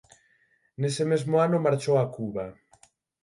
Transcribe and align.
Nese 0.81 1.03
mesmo 1.11 1.35
ano 1.45 1.63
marchou 1.65 1.95
a 1.99 2.05
Cuba. 2.15 2.45